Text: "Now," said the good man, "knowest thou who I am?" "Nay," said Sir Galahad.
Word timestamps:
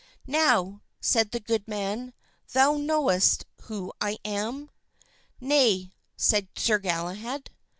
"Now," 0.25 0.81
said 0.99 1.29
the 1.29 1.39
good 1.39 1.67
man, 1.67 2.15
"knowest 2.55 3.45
thou 3.59 3.63
who 3.65 3.93
I 4.01 4.17
am?" 4.25 4.71
"Nay," 5.39 5.93
said 6.17 6.47
Sir 6.57 6.79
Galahad. 6.79 7.51